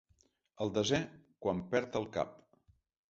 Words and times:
El 0.65 0.71
desè 0.77 1.01
quan 1.45 1.61
perd 1.75 2.01
el 2.01 2.09
cap. 2.17 2.33